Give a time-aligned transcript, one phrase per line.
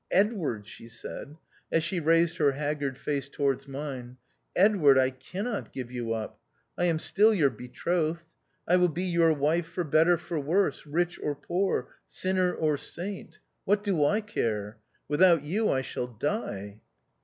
[0.25, 1.37] "Edward," she said,
[1.71, 4.17] as she raised her haggard face towards mine,"
[4.65, 6.39] Edward, I cannot give you up.
[6.75, 8.23] I am still your betrothed.
[8.67, 13.37] I will be your wife for better for worse, rich or poor, sinner or saint—
[13.65, 14.79] what do I care?
[15.07, 16.79] Without you I shall die."